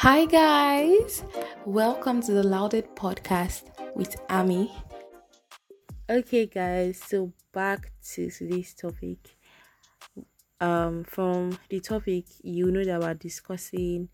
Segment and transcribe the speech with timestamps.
[0.00, 1.24] Hi, guys.
[1.64, 3.64] Welcome to the Louded Podcast
[3.96, 4.70] with Ami.
[6.08, 9.18] Okay, guys, so back to today's topic.
[10.60, 14.08] Um, from the topic, you know that we're discussing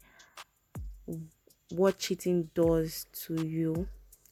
[1.71, 3.87] what cheating does to you,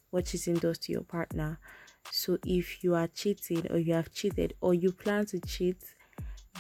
[0.09, 1.59] what cheating does to your partner.
[2.11, 5.77] So, if you are cheating, or you have cheated, or you plan to cheat,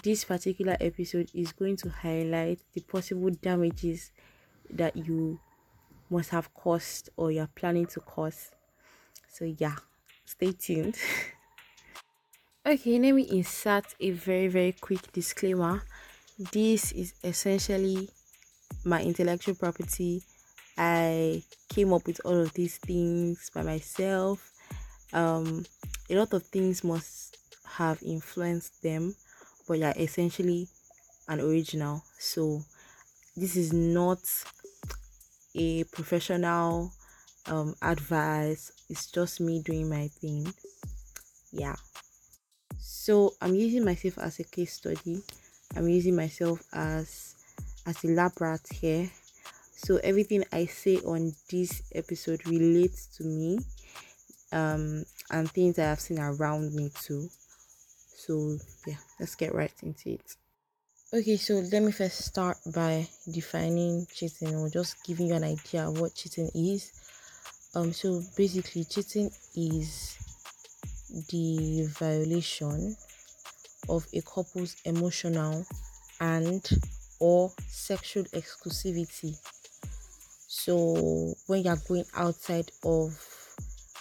[0.02, 4.12] this particular episode is going to highlight the possible damages
[4.72, 5.40] that you
[6.10, 8.50] must have caused or you're planning to cause.
[9.28, 9.76] So, yeah,
[10.24, 10.96] stay tuned.
[12.66, 15.82] okay, let me insert a very, very quick disclaimer.
[16.38, 18.08] This is essentially
[18.84, 20.22] my intellectual property.
[20.76, 24.50] I came up with all of these things by myself.
[25.12, 25.64] Um,
[26.08, 27.36] a lot of things must
[27.76, 29.14] have influenced them
[29.66, 30.68] but you're essentially
[31.28, 32.02] an original.
[32.18, 32.62] So
[33.36, 34.18] this is not
[35.54, 36.92] a professional
[37.46, 38.72] um advice.
[38.88, 40.52] It's just me doing my thing.
[41.50, 41.76] Yeah.
[42.78, 45.22] So I'm using myself as a case study.
[45.76, 47.34] I'm using myself as
[47.86, 49.10] as a lab rat here.
[49.74, 53.58] So everything I say on this episode relates to me
[54.52, 57.28] um and things I have seen around me too.
[58.24, 58.56] So,
[58.86, 60.36] yeah, let's get right into it.
[61.14, 65.86] Okay, so let me first start by defining cheating or just giving you an idea
[65.86, 66.90] of what cheating is.
[67.74, 70.16] Um, so basically, cheating is
[71.28, 72.96] the violation
[73.90, 75.66] of a couple's emotional
[76.18, 76.66] and
[77.20, 79.36] or sexual exclusivity.
[80.48, 83.12] So when you're going outside of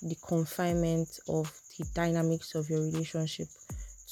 [0.01, 3.49] the confinement of the dynamics of your relationship,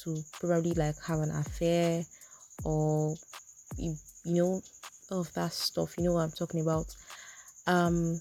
[0.04, 2.04] to probably like have an affair
[2.64, 3.14] or
[3.76, 4.60] you, know
[5.10, 6.86] all of that stuff you know what i'm talking about.
[7.66, 8.20] Um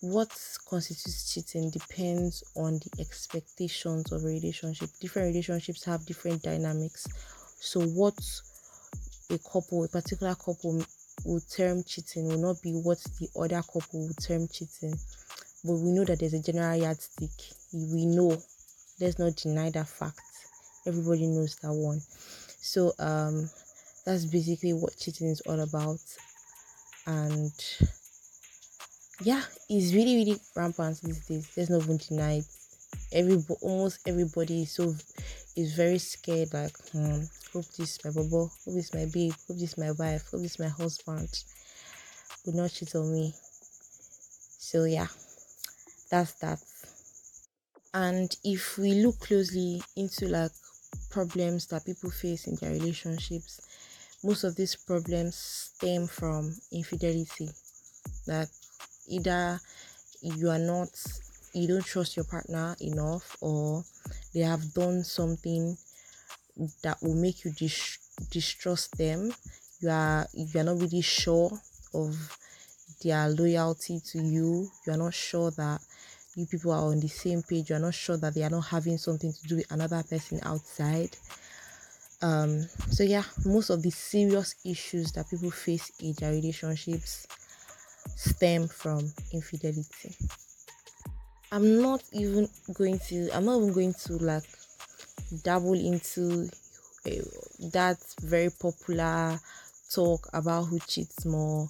[0.00, 0.30] what
[0.68, 4.88] constitutes cheating depends on the expectations of a relationship.
[4.98, 7.06] Different relationships have different dynamics.
[7.60, 8.18] So what
[9.30, 10.82] a couple a particular couple
[11.24, 14.94] will term cheating will not be what the other couple will term cheating.
[15.64, 17.30] But we know that there's a general yardstick.
[17.72, 18.40] We know.
[19.00, 20.20] Let's not deny that fact.
[20.86, 22.00] Everybody knows that one
[22.60, 23.50] so um
[24.04, 26.00] that's basically what cheating is all about.
[27.06, 27.52] And
[29.22, 31.48] yeah it's really really rampant these days.
[31.54, 32.44] There's no deny it
[33.12, 34.94] every almost everybody is so
[35.56, 37.22] is very scared like hmm,
[37.52, 40.68] hope this my bubble hope this my babe hope this my wife hope this my
[40.68, 41.30] husband
[42.44, 43.34] would not cheat on me.
[44.58, 45.08] So yeah
[46.10, 46.58] that's that.
[47.94, 50.50] And if we look closely into like
[51.10, 53.60] problems that people face in their relationships
[54.22, 57.50] most of these problems stem from infidelity.
[58.26, 58.48] That
[59.08, 59.60] either
[60.22, 60.90] you are not
[61.54, 63.84] you don't trust your partner enough or
[64.34, 65.76] they have done something
[66.82, 67.98] that will make you dis-
[68.30, 69.32] distrust them.
[69.80, 71.50] You are you are not really sure
[71.94, 72.38] of
[73.02, 74.70] their loyalty to you.
[74.86, 75.80] You are not sure that
[76.36, 78.98] you people are on the same page, you're not sure that they are not having
[78.98, 81.16] something to do with another person outside.
[82.22, 87.26] Um, so yeah, most of the serious issues that people face in their relationships
[88.16, 90.14] stem from infidelity.
[91.52, 94.44] I'm not even going to I'm not even going to like
[95.42, 96.48] dabble into
[97.06, 97.10] uh,
[97.72, 99.40] that very popular
[99.92, 101.68] talk about who cheats more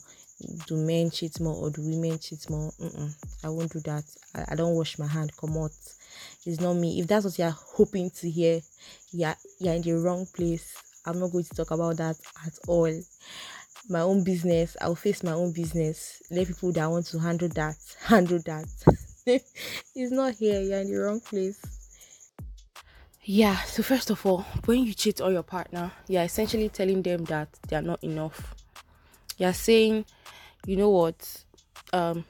[0.67, 2.73] do men cheat more or do women cheat more?
[2.81, 3.15] Mm-mm,
[3.45, 4.05] I won't do that.
[4.35, 5.33] I, I don't wash my hand.
[5.37, 5.73] Come out.
[6.45, 7.01] It's not me.
[7.01, 8.61] If that's what you're hoping to hear,
[9.13, 10.75] yeah, you're in the wrong place.
[11.07, 12.93] I'm not going to talk about that at all.
[13.89, 14.77] My own business.
[14.81, 16.23] I'll face my own business.
[16.31, 18.67] Let people that want to handle that handle that.
[19.27, 20.61] it's not here.
[20.61, 21.61] You're in the wrong place.
[23.23, 27.25] Yeah, so first of all, when you cheat on your partner, you're essentially telling them
[27.25, 28.55] that they're not enough.
[29.37, 30.07] You're saying
[30.67, 31.45] you know what?
[31.93, 32.25] Um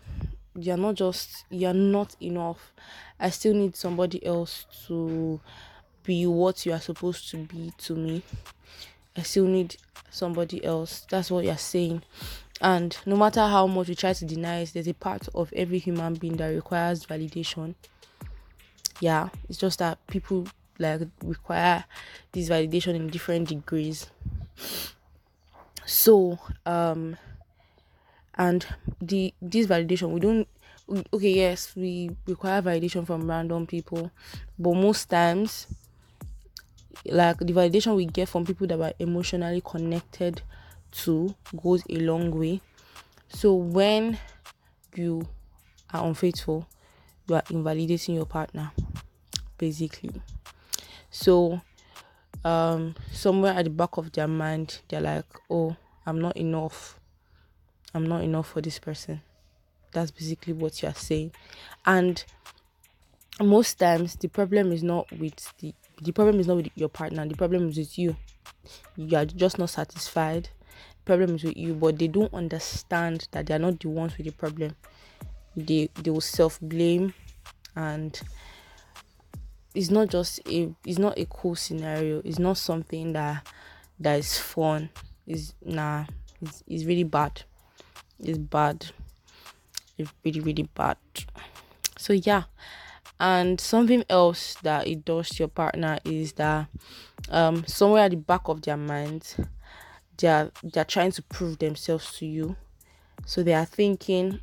[0.56, 2.72] you're not just you're not enough.
[3.18, 5.40] I still need somebody else to
[6.02, 8.22] be what you are supposed to be to me.
[9.16, 9.76] I still need
[10.10, 11.06] somebody else.
[11.10, 12.02] That's what you're saying.
[12.60, 15.78] And no matter how much we try to deny it there's a part of every
[15.78, 17.74] human being that requires validation.
[19.00, 20.46] Yeah it's just that people
[20.78, 21.84] like require
[22.32, 24.08] this validation in different degrees.
[25.86, 27.16] So um
[28.40, 28.66] and
[29.00, 30.48] the this validation we don't
[31.12, 34.10] okay yes we require validation from random people
[34.58, 35.68] but most times
[37.06, 40.42] like the validation we get from people that we're emotionally connected
[40.90, 42.60] to goes a long way
[43.30, 44.18] So when
[44.96, 45.28] you
[45.92, 46.66] are unfaithful,
[47.28, 48.72] you are invalidating your partner,
[49.58, 50.22] basically.
[51.10, 51.62] So
[52.44, 55.76] um somewhere at the back of their mind, they're like, Oh,
[56.06, 56.99] I'm not enough.
[57.94, 59.20] I'm not enough for this person.
[59.92, 61.32] That's basically what you're saying.
[61.84, 62.22] And
[63.40, 67.26] most times the problem is not with the the problem is not with your partner,
[67.26, 68.16] the problem is with you.
[68.96, 70.48] You are just not satisfied.
[70.70, 74.16] The problem is with you, but they don't understand that they are not the ones
[74.16, 74.76] with the problem.
[75.56, 77.12] They they will self blame
[77.76, 78.18] and
[79.74, 82.22] it's not just a it's not a cool scenario.
[82.24, 83.46] It's not something that
[83.98, 84.90] that is fun.
[85.26, 86.06] It's nah
[86.40, 87.42] it's, it's really bad.
[88.22, 88.86] It's bad.
[89.98, 90.96] It's really really bad.
[91.98, 92.44] So yeah
[93.20, 96.66] and something else that it does to your partner is that
[97.28, 99.36] um somewhere at the back of their minds
[100.16, 102.56] they're they're trying to prove themselves to you
[103.26, 104.40] so they are thinking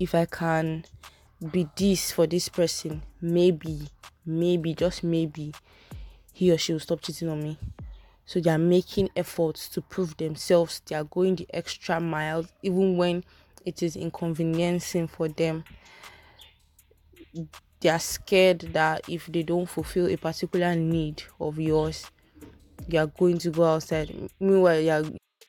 [0.00, 0.84] if i can
[1.52, 3.88] be this for this person maybe
[4.24, 5.54] maybe just maybe
[6.32, 7.58] he or she will stop cheating on me
[8.28, 12.98] so they are making efforts to prove themselves they are going the extra mile even
[12.98, 13.24] when
[13.64, 15.64] it is inconveniencing for them
[17.80, 22.10] they are scared that if they don't fulfill a particular need of yours,
[22.88, 24.30] you are going to go outside.
[24.40, 25.02] Meanwhile, yeah.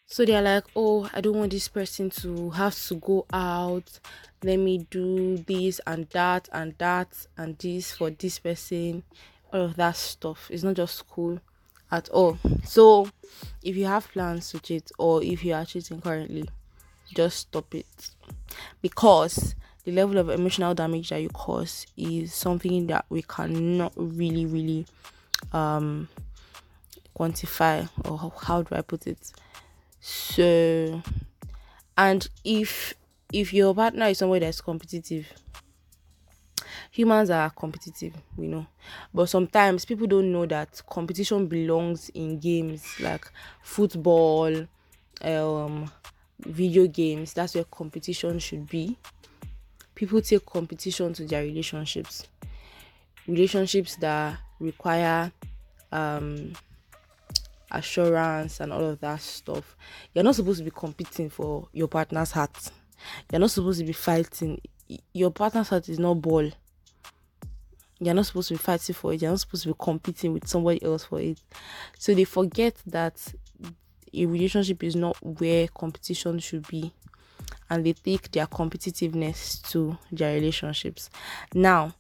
[0.06, 4.00] So they are like, oh, I don't want this person to have to go out.
[4.44, 9.04] Let me do this and that and that and this for this person.
[9.52, 10.48] All of that stuff.
[10.52, 11.40] It's not just cool
[11.92, 12.38] at all.
[12.64, 13.10] So
[13.64, 16.50] if you have plans to cheat or if you are cheating currently,
[17.14, 18.12] just stop it.
[18.82, 19.56] Because
[19.86, 24.86] the level of emotional damage that you cause is something that we cannot really really
[25.54, 26.08] um
[27.18, 29.32] quantify or how do i put it
[30.00, 31.02] so
[31.98, 32.94] and if
[33.34, 35.28] if your partner is somebody that's competitive
[36.92, 38.66] humans are competitive we know.
[39.14, 43.30] But sometimes people don't know that competition belongs in games like
[43.62, 44.66] football
[45.22, 45.92] um
[46.40, 47.34] video games.
[47.34, 48.98] That's where competition should be.
[49.96, 52.28] People take competition to their relationships.
[53.28, 55.32] Relationships that require
[55.92, 56.54] um
[57.72, 59.76] assurance and all of that stuff.
[60.14, 62.72] You're not supposed to be competing for your partner's heart.
[63.32, 64.60] You're not supposed to be fighting.
[65.14, 66.50] Your partner's heart is not ball
[68.00, 70.48] you're not supposed to be fighting for it you're not supposed to be competing with
[70.48, 71.40] somebody else for it
[71.98, 73.34] so they forget that
[74.14, 76.94] a relationship is not where competition should be
[77.70, 81.10] and they take their competitiveness to their relationships.
[81.54, 81.94] Now,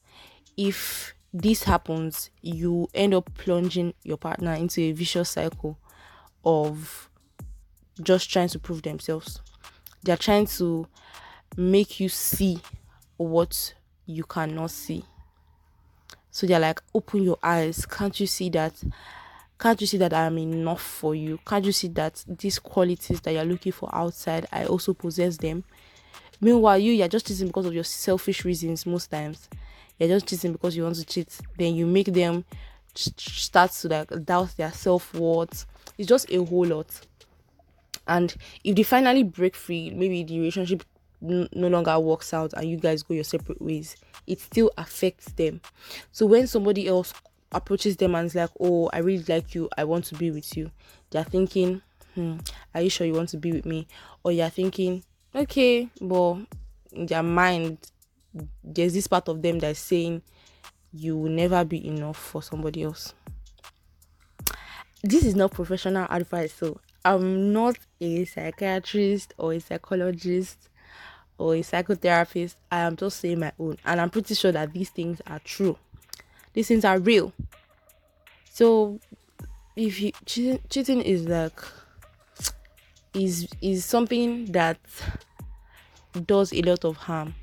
[0.57, 5.77] if this happens, you end up plunging your partner into a vicious cycle
[6.43, 7.09] of
[8.01, 9.41] just trying to prove themselves.
[10.03, 10.87] They're trying to
[11.55, 12.59] make you see
[13.17, 13.73] what
[14.05, 15.03] you cannot see.
[16.39, 17.85] So they're like, open your eyes.
[17.85, 18.81] Can't you see that
[19.59, 21.37] can't you see that I am enough for you?
[21.45, 25.65] Can't you see that these qualities that you're looking for outside, I also possess them?
[26.39, 29.49] Meanwhile, you you're just cheating because of your selfish reasons most times.
[29.97, 31.37] You're just cheating because you want to cheat.
[31.57, 32.45] Then you make them
[32.95, 35.65] start to like doubt their self worth.
[35.97, 37.01] It's just a whole lot.
[38.07, 40.85] And if they finally break free, maybe the relationship
[41.21, 43.95] no longer works out and you guys go your separate ways,
[44.27, 45.61] it still affects them.
[46.11, 47.13] So when somebody else
[47.51, 50.55] approaches them and is like, Oh, I really like you, I want to be with
[50.55, 50.71] you,
[51.09, 51.81] they're thinking,
[52.15, 52.37] Hmm,
[52.73, 53.87] are you sure you want to be with me?
[54.23, 55.03] Or you're thinking,
[55.35, 56.35] Okay, but
[56.91, 57.77] in their mind,
[58.63, 60.21] there's this part of them that's saying
[60.91, 63.13] you will never be enough for somebody else.
[65.03, 70.69] This is not professional advice, so I'm not a psychiatrist or a psychologist
[71.39, 72.55] or a psychotherapist.
[72.71, 75.77] I am just saying my own, and I'm pretty sure that these things are true
[76.53, 77.33] these things are real.
[78.51, 78.99] So
[79.75, 81.61] if you cheating, cheating is like
[83.13, 84.77] is is something that
[86.25, 87.35] does a lot of harm.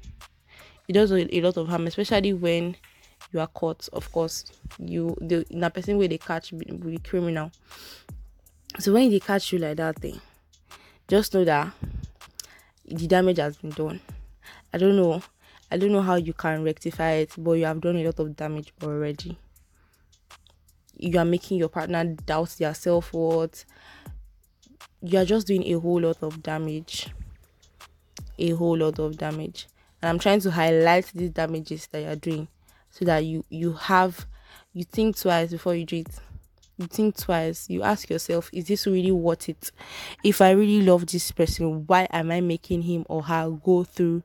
[0.88, 2.76] It does a lot of harm, especially when
[3.33, 3.88] you are caught.
[3.93, 4.45] Of course,
[4.79, 7.50] you the in a person where they catch be criminal.
[8.79, 10.21] So when they catch you like that thing,
[11.09, 11.73] just know that
[12.88, 14.00] the damage has been done.
[14.73, 15.23] I don't know
[15.71, 18.37] I don't know how you can rectify it, but you have done a lot of
[18.37, 19.37] damage already.
[20.97, 23.64] You are making your partner doubt their self worth.
[25.02, 27.09] You are just doing a whole lot of damage.
[28.38, 29.66] A whole lot of damage.
[30.00, 32.49] And I'm trying to highlight these damages that you're doing
[32.90, 34.26] so that you you have
[34.73, 36.21] you think twice before you do it.
[36.78, 37.68] You think twice.
[37.68, 39.71] You ask yourself, is this really worth it?
[40.23, 44.23] If I really love this person, why am I making him or her go through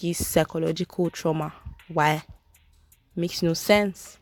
[0.00, 1.52] this psychological trauma?
[1.88, 2.24] Why?
[3.14, 4.18] Makes no sense.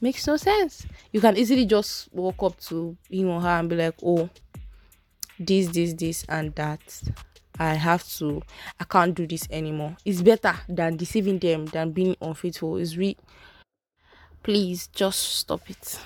[0.00, 0.84] Makes no sense.
[1.12, 4.28] You can easily just walk up to him or her and be like, oh,
[5.38, 7.02] this, this, this, and that.
[7.58, 8.42] I have to,
[8.80, 9.96] I can't do this anymore.
[10.04, 12.78] It's better than deceiving them than being unfaithful.
[12.78, 13.16] It's re
[14.42, 15.98] please just stop it.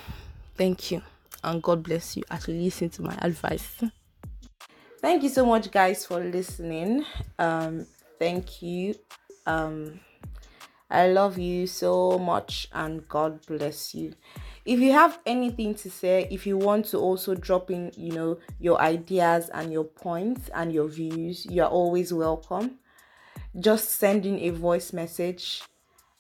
[0.57, 1.03] Thank you.
[1.43, 3.83] And God bless you as you listen to my advice.
[5.01, 7.05] Thank you so much guys for listening.
[7.39, 7.87] Um
[8.19, 8.95] thank you.
[9.47, 10.01] Um
[10.91, 14.15] I love you so much and God bless you.
[14.65, 18.39] If you have anything to say, if you want to also drop in, you know,
[18.59, 22.79] your ideas and your points and your views, you're always welcome.
[23.59, 25.63] Just send in a voice message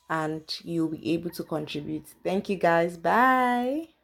[0.08, 2.06] and you'll be able to contribute.
[2.24, 2.96] Thank you guys.
[2.96, 3.95] Bye.